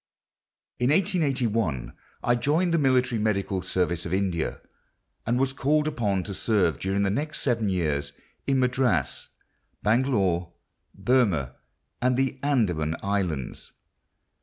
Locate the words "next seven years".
7.11-8.11